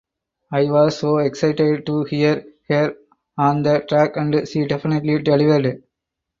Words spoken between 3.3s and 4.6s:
on the track and